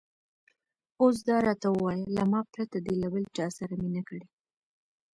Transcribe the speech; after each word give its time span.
اوس 1.01 1.17
دا 1.27 1.37
راته 1.45 1.67
ووایه، 1.71 2.05
له 2.15 2.23
ما 2.31 2.41
پرته 2.53 2.77
دې 2.85 2.93
له 3.01 3.07
بل 3.13 3.23
چا 3.37 3.47
سره 3.57 3.73
مینه 3.81 4.01
کړې؟ 4.09 4.23